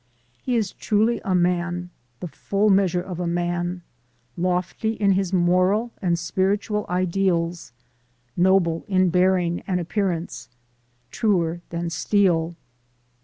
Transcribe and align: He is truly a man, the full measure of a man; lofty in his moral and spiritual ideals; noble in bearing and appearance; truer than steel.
He 0.41 0.55
is 0.55 0.71
truly 0.73 1.21
a 1.23 1.35
man, 1.35 1.91
the 2.21 2.27
full 2.27 2.69
measure 2.71 3.03
of 3.03 3.19
a 3.19 3.27
man; 3.27 3.83
lofty 4.35 4.93
in 4.93 5.11
his 5.11 5.31
moral 5.31 5.91
and 6.01 6.17
spiritual 6.17 6.87
ideals; 6.89 7.71
noble 8.35 8.83
in 8.87 9.09
bearing 9.11 9.59
and 9.67 9.79
appearance; 9.79 10.49
truer 11.11 11.61
than 11.69 11.91
steel. 11.91 12.55